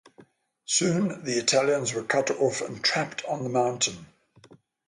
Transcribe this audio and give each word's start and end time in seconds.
Soon 0.65 1.23
the 1.25 1.33
Italians 1.33 1.93
were 1.93 2.01
cut 2.03 2.31
off 2.31 2.61
and 2.61 2.83
trapped 2.83 3.23
on 3.25 3.43
the 3.43 3.49
mountain. 3.51 4.07